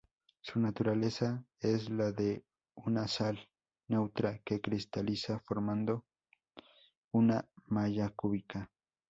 Su 0.41 0.59
naturaleza 0.59 1.45
es 1.59 1.91
la 1.91 2.11
de 2.11 2.43
una 2.73 3.07
sal 3.07 3.37
neutra 3.87 4.39
que 4.43 4.59
cristaliza 4.59 5.39
formando 5.41 6.07
una 7.11 7.47
malla 7.67 8.09
cúbica. 8.09 8.71